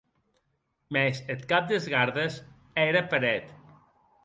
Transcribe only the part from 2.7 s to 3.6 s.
ère per eth.